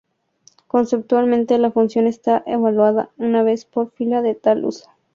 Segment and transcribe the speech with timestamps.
[0.65, 4.89] Conceptualmente, la función está evaluada una vez por fila en tal uso.